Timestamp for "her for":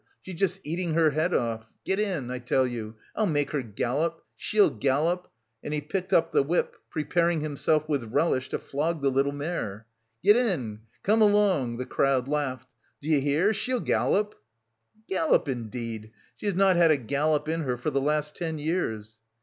17.61-17.91